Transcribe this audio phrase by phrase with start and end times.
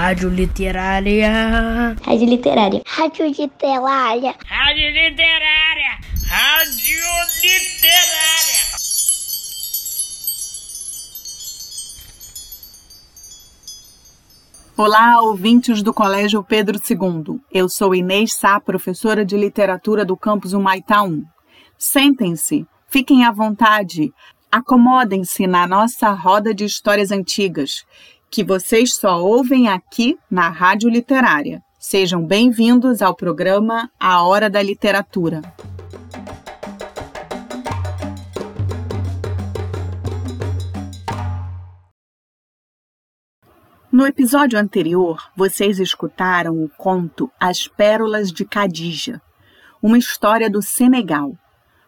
[0.00, 1.94] Rádio Literária.
[2.02, 2.82] Rádio Literária.
[2.86, 4.34] Rádio Literária.
[4.46, 5.98] Rádio Literária.
[6.26, 7.02] Rádio
[7.42, 8.62] Literária.
[14.74, 17.38] Olá, ouvintes do Colégio Pedro II.
[17.52, 21.22] Eu sou Inês Sá, professora de literatura do campus Humaitá 1.
[21.76, 24.10] Sentem-se, fiquem à vontade,
[24.50, 27.84] acomodem-se na nossa roda de histórias antigas
[28.30, 31.60] que vocês só ouvem aqui na Rádio Literária.
[31.80, 35.42] Sejam bem-vindos ao programa A Hora da Literatura.
[43.90, 49.20] No episódio anterior, vocês escutaram o conto As Pérolas de Cadija,
[49.82, 51.36] uma história do Senegal.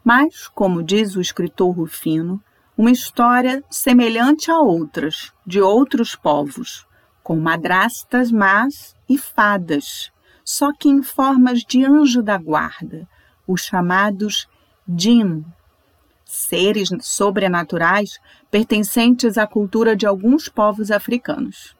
[0.04, 2.42] Mas, como diz o escritor Rufino,
[2.76, 6.86] uma história semelhante a outras, de outros povos,
[7.22, 10.10] com madrastas más e fadas,
[10.44, 13.08] só que em formas de anjo da guarda,
[13.46, 14.48] os chamados
[14.88, 15.42] Jinn,
[16.24, 18.18] seres sobrenaturais
[18.50, 21.76] pertencentes à cultura de alguns povos africanos.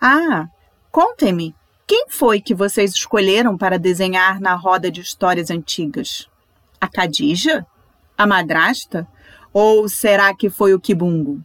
[0.00, 0.46] Ah,
[0.90, 1.54] contem-me,
[1.86, 6.28] quem foi que vocês escolheram para desenhar na roda de histórias antigas?
[6.80, 7.66] A Khadija?
[8.16, 9.08] A madrasta?
[9.54, 11.40] Ou será que foi o Kibungo?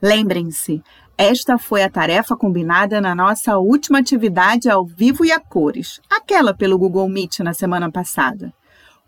[0.00, 0.80] Lembrem-se,
[1.18, 6.54] esta foi a tarefa combinada na nossa última atividade ao vivo e a cores, aquela
[6.54, 8.54] pelo Google Meet na semana passada.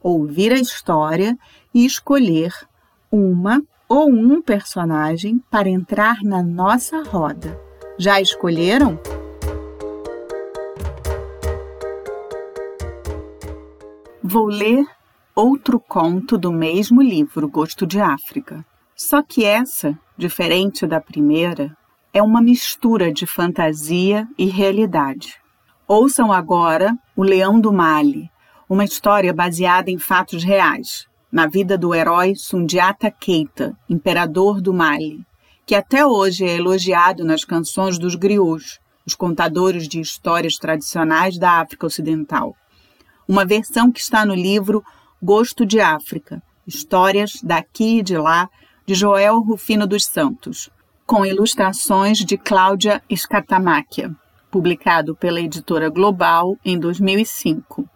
[0.03, 1.39] Ouvir a história
[1.73, 2.53] e escolher
[3.13, 7.61] uma ou um personagem para entrar na nossa roda.
[7.97, 8.99] Já escolheram?
[14.21, 14.85] Vou ler
[15.37, 18.65] outro conto do mesmo livro, Gosto de África.
[18.97, 21.77] Só que essa, diferente da primeira,
[22.11, 25.35] é uma mistura de fantasia e realidade.
[25.87, 28.31] Ouçam agora O Leão do Mali,
[28.67, 35.21] uma história baseada em fatos reais, na vida do herói Sundiata Keita, imperador do Mali,
[35.67, 41.61] que até hoje é elogiado nas canções dos griots, os contadores de histórias tradicionais da
[41.61, 42.55] África Ocidental.
[43.29, 44.83] Uma versão que está no livro
[45.23, 48.51] Gosto de África, Histórias daqui e de lá,
[48.85, 50.69] de Joel Rufino dos Santos,
[51.07, 54.15] com ilustrações de Cláudia Escatamáquia,
[54.51, 57.89] publicado pela editora Global em 2005.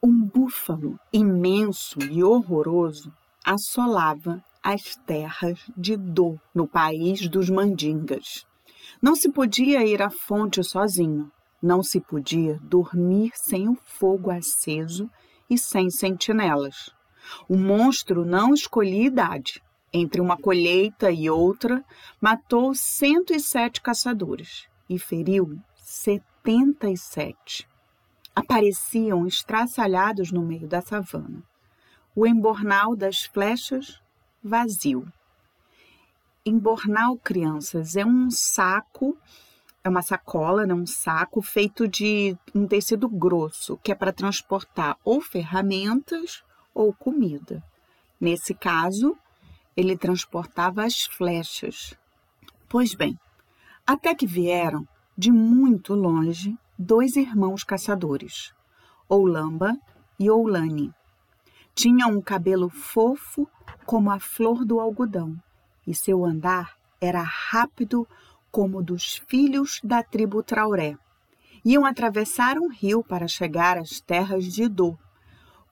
[0.00, 3.12] Um búfalo imenso e horroroso
[3.44, 8.48] assolava as terras de Dô, no país dos mandingas.
[9.02, 15.10] Não se podia ir à fonte sozinho, não se podia dormir sem o fogo aceso
[15.48, 16.90] e sem sentinelas.
[17.48, 19.62] O monstro não escolhia idade.
[19.90, 21.82] Entre uma colheita e outra,
[22.20, 27.66] matou 107 caçadores e feriu 77.
[28.36, 31.42] Apareciam estraçalhados no meio da savana.
[32.14, 33.98] O embornal das flechas
[34.42, 35.10] vazio.
[36.44, 39.14] Embornal, crianças, é um saco,
[39.84, 44.96] é uma sacola, né, um saco feito de um tecido grosso, que é para transportar
[45.04, 46.42] ou ferramentas
[46.72, 47.62] ou comida.
[48.18, 49.18] Nesse caso,
[49.76, 51.94] ele transportava as flechas.
[52.70, 53.20] Pois bem,
[53.86, 58.54] até que vieram, de muito longe, dois irmãos caçadores,
[59.06, 59.76] Oulamba
[60.18, 60.90] e Oulane.
[61.74, 63.46] Tinham um cabelo fofo
[63.84, 65.38] como a flor do algodão
[65.90, 68.06] e seu andar era rápido
[68.48, 70.96] como o dos filhos da tribo Traoré.
[71.64, 74.96] Iam atravessar um rio para chegar às terras de Idô,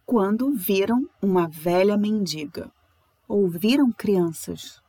[0.05, 2.69] quando viram uma velha mendiga.
[3.29, 4.83] Ouviram crianças?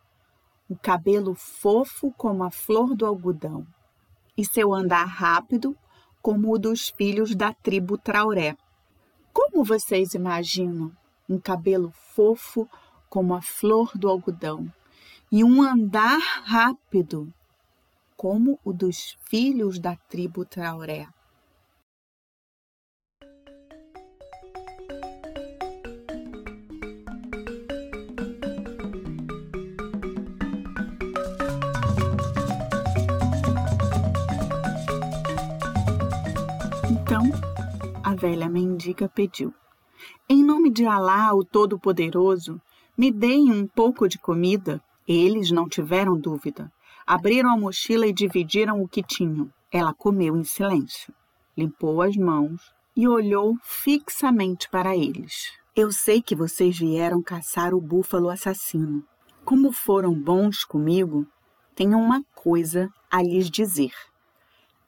[0.67, 3.67] O cabelo fofo como a flor do algodão,
[4.35, 5.77] e seu andar rápido
[6.23, 8.57] como o dos filhos da tribo Traoré.
[9.31, 10.91] Como vocês imaginam
[11.29, 12.67] um cabelo fofo
[13.07, 14.73] como a flor do algodão
[15.31, 17.31] e um andar rápido,
[18.17, 21.07] como o dos filhos da tribo Traoré.
[36.89, 37.23] Então,
[38.03, 39.53] a velha mendiga pediu:
[40.27, 42.59] Em nome de Alá, o Todo-Poderoso,
[42.97, 44.81] me deem um pouco de comida.
[45.11, 46.71] Eles não tiveram dúvida.
[47.03, 49.51] Abriram a mochila e dividiram o que tinham.
[49.71, 51.11] Ela comeu em silêncio,
[51.57, 55.51] limpou as mãos e olhou fixamente para eles.
[55.75, 59.03] Eu sei que vocês vieram caçar o búfalo assassino.
[59.43, 61.25] Como foram bons comigo,
[61.73, 63.93] tenho uma coisa a lhes dizer.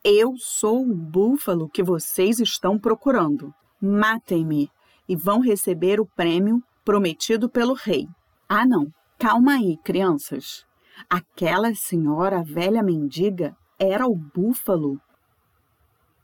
[0.04, 3.52] Eu sou o búfalo que vocês estão procurando.
[3.82, 4.70] Matem-me
[5.10, 8.08] e vão receber o prêmio prometido pelo rei.
[8.48, 8.94] Ah, não.
[9.22, 10.66] Calma aí, crianças.
[11.08, 15.00] Aquela senhora velha mendiga era o búfalo.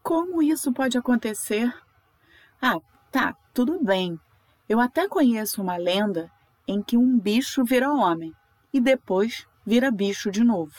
[0.01, 1.71] Como isso pode acontecer?
[2.59, 2.79] Ah,
[3.11, 4.19] tá, tudo bem.
[4.67, 6.31] Eu até conheço uma lenda
[6.67, 8.33] em que um bicho vira homem
[8.73, 10.73] e depois vira bicho de novo.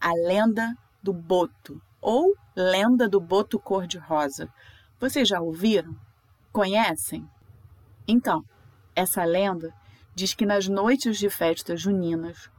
[0.00, 4.48] A lenda do boto ou lenda do boto cor-de-rosa.
[5.00, 5.96] Vocês já ouviram?
[6.52, 7.28] Conhecem?
[8.06, 8.44] Então,
[8.94, 9.74] essa lenda
[10.18, 12.50] diz que nas noites de festas juninas,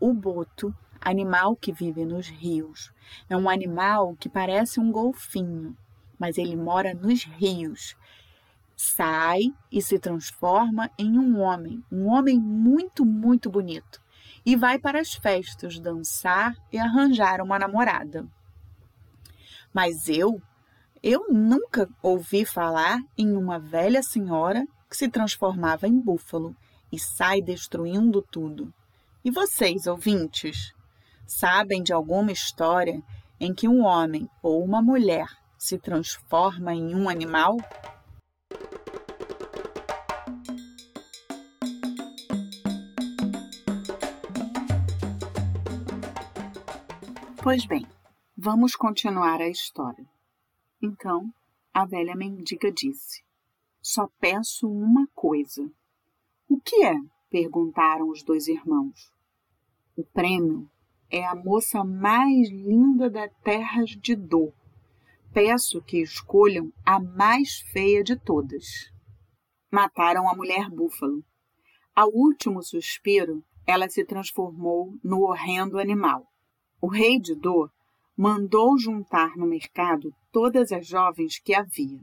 [0.00, 2.94] o boto, animal que vive nos rios,
[3.28, 5.76] é um animal que parece um golfinho,
[6.18, 7.94] mas ele mora nos rios.
[8.74, 14.00] Sai e se transforma em um homem, um homem muito, muito bonito,
[14.44, 18.26] e vai para as festas dançar e arranjar uma namorada.
[19.74, 20.40] Mas eu,
[21.02, 26.56] eu nunca ouvi falar em uma velha senhora que se transformava em búfalo
[26.94, 28.72] e sai destruindo tudo.
[29.24, 30.72] E vocês, ouvintes,
[31.26, 33.02] sabem de alguma história
[33.40, 35.26] em que um homem ou uma mulher
[35.58, 37.56] se transforma em um animal?
[47.42, 47.84] Pois bem,
[48.36, 50.06] vamos continuar a história.
[50.80, 51.28] Então,
[51.72, 53.24] a velha mendiga disse:
[53.82, 55.68] Só peço uma coisa.
[56.48, 56.94] O que é?
[57.30, 59.12] perguntaram os dois irmãos.
[59.96, 60.70] O prêmio
[61.10, 64.52] é a moça mais linda da terra de Dor.
[65.32, 68.92] Peço que escolham a mais feia de todas.
[69.70, 71.24] Mataram a mulher búfalo.
[71.94, 76.26] Ao último suspiro, ela se transformou no horrendo animal.
[76.80, 77.70] O rei de Dor
[78.16, 82.00] mandou juntar no mercado todas as jovens que havia,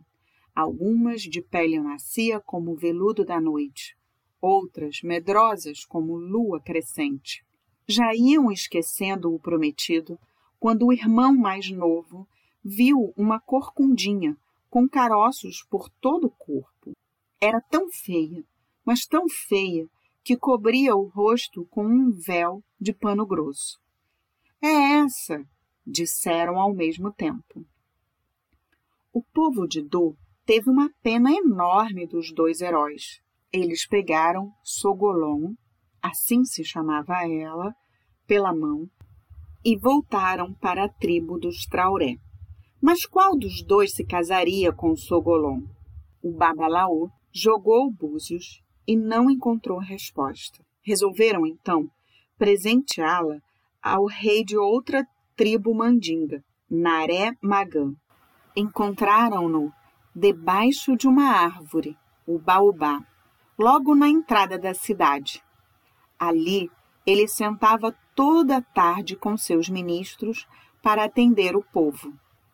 [0.55, 3.95] algumas de pele macia como o veludo da noite,
[4.41, 7.45] outras medrosas como lua crescente.
[7.87, 10.17] Já iam esquecendo o prometido
[10.59, 12.27] quando o irmão mais novo
[12.63, 14.35] viu uma corcundinha
[14.69, 16.93] com caroços por todo o corpo.
[17.39, 18.43] Era tão feia,
[18.85, 19.87] mas tão feia,
[20.23, 23.79] que cobria o rosto com um véu de pano grosso.
[24.61, 25.43] É essa,
[25.85, 27.65] disseram ao mesmo tempo.
[29.11, 30.15] O povo de Do
[30.45, 33.21] teve uma pena enorme dos dois heróis.
[33.53, 35.53] Eles pegaram Sogolon,
[36.01, 37.75] assim se chamava ela,
[38.25, 38.89] pela mão
[39.63, 42.15] e voltaram para a tribo dos Traoré.
[42.81, 45.61] Mas qual dos dois se casaria com Sogolon?
[46.23, 50.63] O Babalaô jogou búzios e não encontrou resposta.
[50.81, 51.89] Resolveram então
[52.37, 53.39] presenteá-la
[53.83, 55.05] ao rei de outra
[55.35, 57.93] tribo mandinga, Naré Magã.
[58.55, 59.71] Encontraram-no
[60.15, 62.99] debaixo de uma árvore, o baobá,
[63.57, 65.43] logo na entrada da cidade.
[66.19, 66.69] Ali
[67.05, 70.47] ele sentava toda a tarde com seus ministros
[70.81, 72.13] para atender o povo.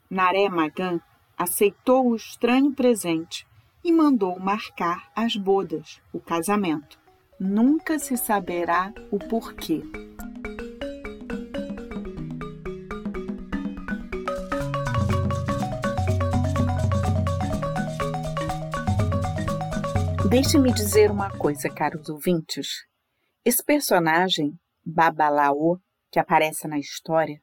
[0.10, 1.00] Naré Magã
[1.38, 3.46] aceitou o estranho presente
[3.84, 6.98] e mandou marcar as bodas, o casamento.
[7.40, 9.84] Nunca se saberá o porquê.
[20.30, 22.68] Deixe-me dizer uma coisa, caros ouvintes.
[23.46, 25.80] Esse personagem, Babalaô,
[26.12, 27.42] que aparece na história,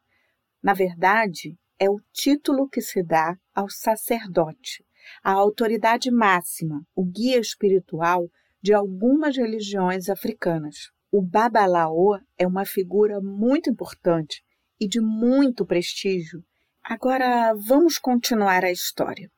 [0.63, 4.85] na verdade é o título que se dá ao sacerdote,
[5.23, 8.29] a autoridade máxima, o guia espiritual
[8.63, 10.91] de algumas religiões africanas.
[11.11, 14.45] O Babalaô é uma figura muito importante
[14.79, 16.45] e de muito prestígio.
[16.83, 19.31] Agora vamos continuar a história.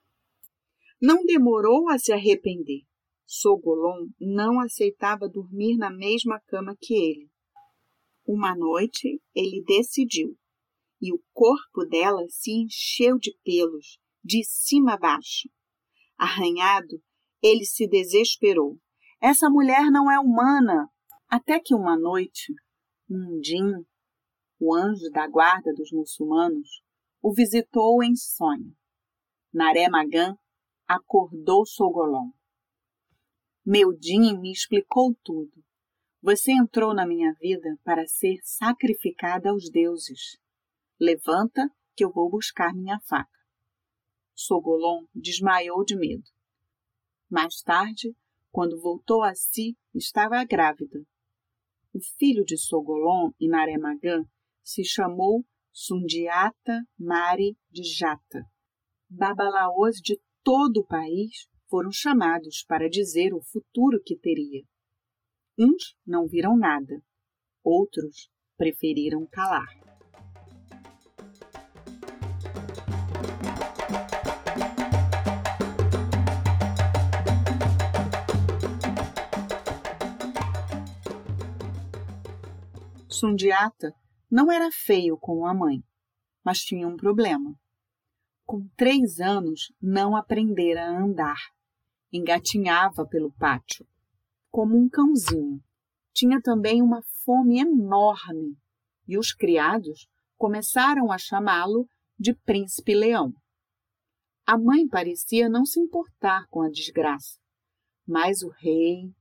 [1.00, 2.82] Não demorou a se arrepender.
[3.26, 7.28] Sogolon não aceitava dormir na mesma cama que ele.
[8.24, 10.36] Uma noite ele decidiu,
[11.00, 15.48] e o corpo dela se encheu de pelos, de cima a baixo.
[16.16, 17.02] Arranhado,
[17.42, 18.78] ele se desesperou.
[19.20, 20.88] Essa mulher não é humana!
[21.28, 22.54] Até que uma noite,
[23.40, 23.84] Din,
[24.60, 26.82] o anjo da guarda dos muçulmanos,
[27.20, 28.72] o visitou em sonho.
[29.52, 30.36] Naré Magã
[30.86, 32.30] acordou Sogolon.
[33.68, 35.64] Meu Din me explicou tudo.
[36.22, 40.38] Você entrou na minha vida para ser sacrificada aos deuses.
[41.00, 43.28] Levanta, que eu vou buscar minha faca.
[44.36, 46.30] Sogolon desmaiou de medo.
[47.28, 48.14] Mais tarde,
[48.52, 51.00] Quando voltou a si, estava grávida.
[51.92, 54.22] O filho de Sogolon e Naremagã
[54.62, 58.46] se chamou Sundiata Mari de Jata.
[59.10, 64.62] Babalaôs de todo o país foram chamados para dizer o futuro que teria.
[65.58, 67.02] Uns não viram nada,
[67.62, 69.68] outros preferiram calar.
[83.06, 83.92] Sundiata
[84.30, 85.84] não era feio como a mãe,
[86.42, 87.54] mas tinha um problema.
[88.46, 91.55] Com três anos, não aprendera a andar.
[92.16, 93.86] Engatinhava pelo pátio,
[94.50, 95.62] como um cãozinho.
[96.12, 98.56] Tinha também uma fome enorme,
[99.06, 103.32] e os criados começaram a chamá-lo de Príncipe Leão.
[104.46, 107.38] A mãe parecia não se importar com a desgraça,
[108.06, 109.12] mas o rei,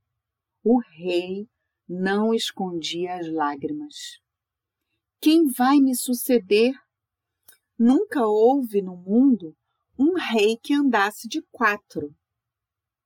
[0.62, 1.48] o rei,
[1.88, 3.94] não escondia as lágrimas.
[5.20, 6.74] Quem vai me suceder?
[7.78, 9.56] Nunca houve no mundo
[9.98, 12.14] um rei que andasse de quatro.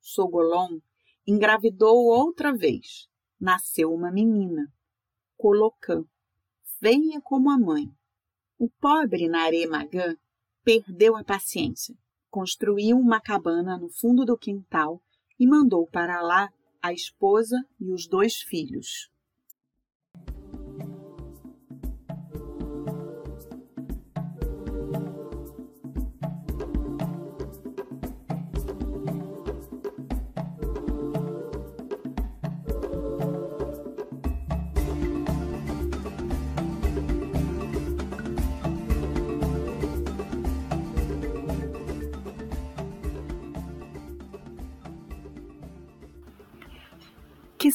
[0.00, 0.80] Sogolon
[1.26, 3.08] engravidou outra vez.
[3.38, 4.66] Nasceu uma menina,
[5.36, 6.04] Colocã,
[6.78, 7.90] feia como a mãe.
[8.58, 10.14] O pobre Naremagã
[10.62, 11.96] perdeu a paciência.
[12.28, 15.02] Construiu uma cabana no fundo do quintal
[15.38, 16.52] e mandou para lá
[16.82, 19.10] a esposa e os dois filhos.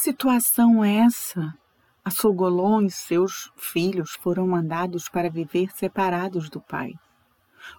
[0.06, 1.52] Situação é essa?
[2.04, 6.92] A Sogolon e seus filhos foram mandados para viver separados do pai.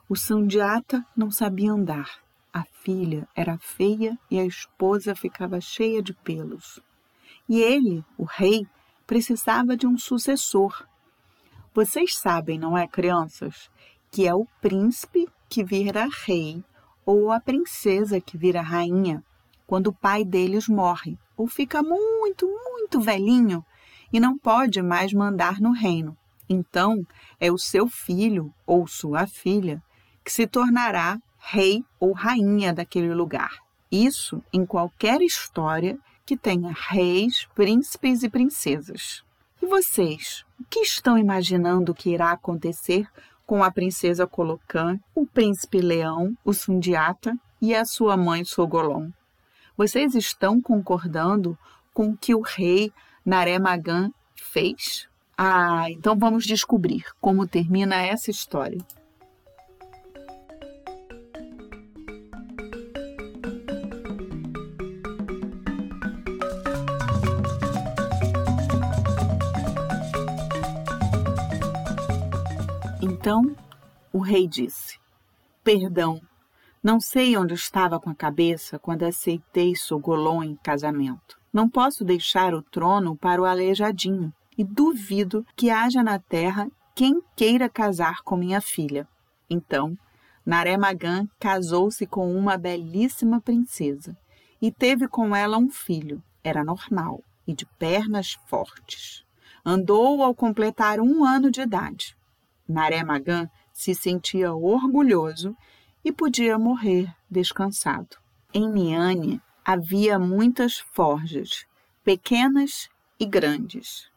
[0.09, 2.19] O Sandiata não sabia andar.
[2.51, 6.81] A filha era feia e a esposa ficava cheia de pelos.
[7.47, 8.67] E ele, o rei,
[9.05, 10.85] precisava de um sucessor.
[11.73, 13.71] Vocês sabem, não é, crianças,
[14.11, 16.61] que é o príncipe que vira rei
[17.05, 19.23] ou a princesa que vira rainha
[19.65, 23.63] quando o pai deles morre ou fica muito, muito velhinho
[24.11, 26.17] e não pode mais mandar no reino.
[26.49, 27.05] Então
[27.39, 29.81] é o seu filho ou sua filha
[30.23, 33.51] que se tornará rei ou rainha daquele lugar.
[33.91, 39.23] Isso em qualquer história que tenha reis, príncipes e princesas.
[39.61, 43.07] E vocês, o que estão imaginando que irá acontecer
[43.45, 49.09] com a princesa Colocã, o príncipe Leão, o Sundiata e a sua mãe Sogolon?
[49.77, 51.55] Vocês estão concordando
[51.93, 52.91] com o que o rei
[53.23, 55.07] Naremagan fez?
[55.37, 58.79] Ah, então vamos descobrir como termina essa história.
[72.99, 73.55] Então
[74.11, 74.97] o rei disse:
[75.63, 76.19] Perdão,
[76.83, 81.39] não sei onde estava com a cabeça quando aceitei Sogolon em casamento.
[81.51, 87.21] Não posso deixar o trono para o aleijadinho e duvido que haja na terra quem
[87.35, 89.07] queira casar com minha filha.
[89.49, 89.97] Então,
[90.45, 94.17] Naré Magã casou-se com uma belíssima princesa
[94.61, 96.23] e teve com ela um filho.
[96.43, 99.23] Era normal e de pernas fortes.
[99.65, 102.15] Andou ao completar um ano de idade.
[102.67, 105.55] Naré Magã se sentia orgulhoso
[106.07, 108.15] e podia morrer descansado.
[108.53, 111.65] Em Niane havia muitas forjas,
[112.01, 112.87] pequenas
[113.19, 114.09] e grandes.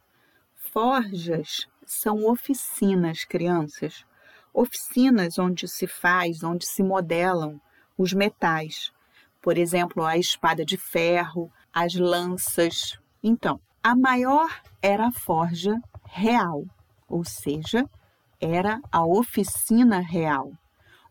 [0.54, 4.04] Forjas são oficinas, crianças.
[4.54, 7.61] Oficinas onde se faz, onde se modelam
[7.99, 8.92] os metais.
[9.42, 13.00] Por exemplo, a espada de ferro, as lanças.
[13.20, 16.64] Então, a maior era a forja real,
[17.09, 17.85] ou seja,
[18.40, 20.52] era a oficina real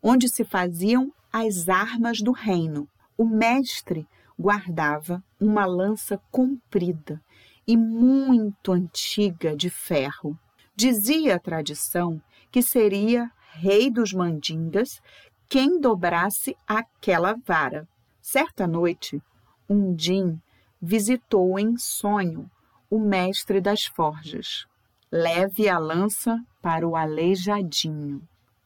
[0.01, 2.87] onde se faziam as armas do reino.
[3.17, 4.07] O mestre
[4.39, 7.21] guardava uma lança comprida
[7.67, 10.37] e muito antiga de ferro.
[10.75, 15.01] Dizia a tradição que seria rei dos mandingas
[15.49, 17.87] quem dobrasse aquela vara.
[18.21, 19.21] Certa noite,
[19.67, 20.39] um din
[20.81, 22.49] visitou em sonho
[22.89, 24.65] o mestre das forjas.
[25.11, 28.21] Leve a lança para o aleijadinho.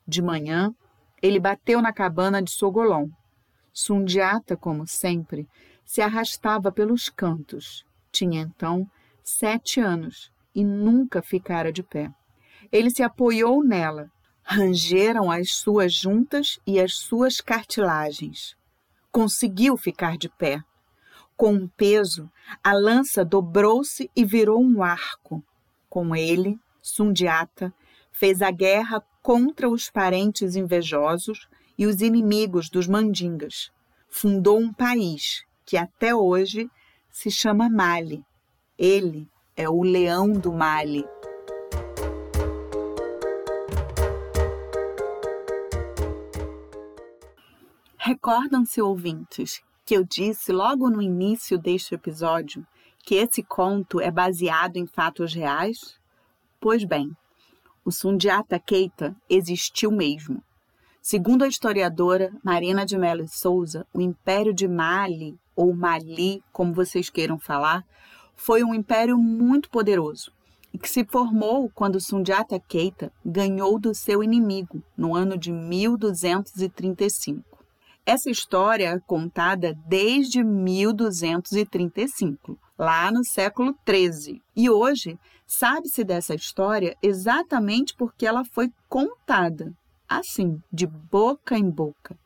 [0.07, 0.73] De manhã,
[1.23, 3.07] ele bateu na cabana de Sogolon.
[3.71, 5.47] Sundiata, como sempre,
[5.85, 7.85] se arrastava pelos cantos.
[8.11, 8.85] Tinha então
[9.23, 12.11] sete anos e nunca ficara de pé.
[12.69, 14.11] Ele se apoiou nela.
[14.45, 18.57] Rangeram as suas juntas e as suas cartilagens.
[19.09, 20.61] Conseguiu ficar de pé.
[21.37, 22.29] Com um peso,
[22.61, 25.41] a lança dobrou-se e virou um arco.
[25.89, 27.73] Com ele, Sundiata
[28.11, 33.71] fez a guerra contra os parentes invejosos e os inimigos dos mandingas.
[34.09, 36.69] Fundou um país que até hoje
[37.09, 38.21] se chama Mali.
[38.77, 41.05] Ele é o leão do Mali.
[47.97, 52.67] Recordam-se, ouvintes, que eu disse logo no início deste episódio
[52.99, 55.97] que esse conto é baseado em fatos reais?
[56.59, 57.15] Pois bem,
[57.85, 60.41] o Sundiata Keita existiu mesmo.
[61.01, 67.09] Segundo a historiadora Marina de Mello Souza, o Império de Mali, ou Mali, como vocês
[67.09, 67.83] queiram falar,
[68.35, 70.31] foi um império muito poderoso
[70.73, 77.53] e que se formou quando Sundiata Keita ganhou do seu inimigo no ano de 1235.
[78.05, 84.41] Essa história é contada desde 1235, lá no século 13.
[84.55, 85.17] E hoje
[85.57, 89.71] sabe-se dessa história exatamente porque ela foi contada,
[90.09, 92.17] assim, de boca em boca,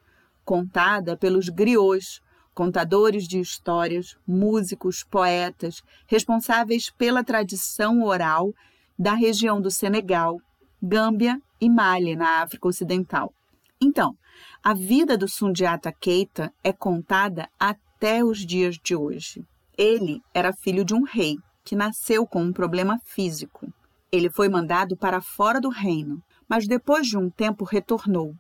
[0.46, 2.22] contada pelos griots,
[2.54, 8.54] contadores de histórias, músicos, poetas, responsáveis pela tradição oral
[8.98, 10.40] da região do Senegal,
[10.82, 13.34] Gâmbia e Mali, na África Ocidental.
[13.80, 14.18] Então,
[14.64, 19.46] a vida do Sundiata Keita é contada até os dias de hoje.
[19.78, 21.38] Ele era filho de um rei
[21.68, 23.68] que nasceu com um problema físico.
[24.10, 28.34] Ele foi mandado para fora do reino, mas depois de um tempo retornou.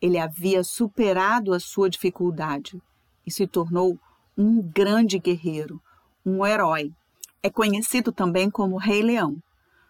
[0.00, 2.80] Ele havia superado a sua dificuldade
[3.26, 3.98] e se tornou
[4.38, 5.78] um grande guerreiro,
[6.24, 6.90] um herói.
[7.42, 9.36] É conhecido também como Rei Leão.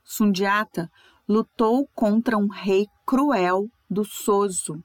[0.03, 0.91] Sundiata
[1.29, 4.83] lutou contra um rei cruel do Soso,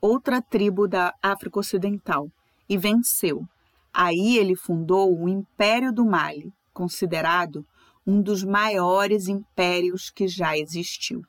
[0.00, 2.30] outra tribo da África Ocidental,
[2.68, 3.44] e venceu.
[3.92, 7.66] Aí ele fundou o Império do Mali, considerado
[8.06, 11.22] um dos maiores impérios que já existiu.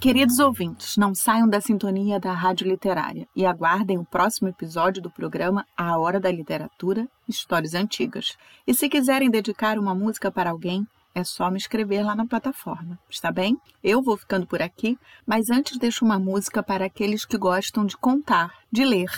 [0.00, 5.10] Queridos ouvintes, não saiam da sintonia da Rádio Literária e aguardem o próximo episódio do
[5.10, 8.34] programa A Hora da Literatura Histórias Antigas.
[8.66, 10.86] E se quiserem dedicar uma música para alguém,
[11.20, 13.56] é só me escrever lá na plataforma, está bem?
[13.82, 17.96] Eu vou ficando por aqui, mas antes deixo uma música para aqueles que gostam de
[17.96, 19.10] contar, de ler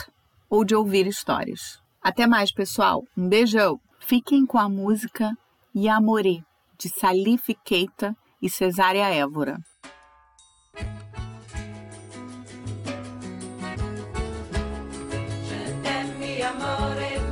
[0.51, 1.81] ou de ouvir histórias.
[2.03, 3.05] Até mais, pessoal.
[3.17, 3.81] Um beijão.
[4.01, 5.31] Fiquem com a música
[5.75, 6.43] Yamoré,
[6.77, 9.59] de Salif Keita e Cesária Évora.
[16.43, 17.32] amore